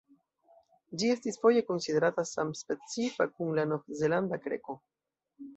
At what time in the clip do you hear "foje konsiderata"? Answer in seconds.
1.43-2.25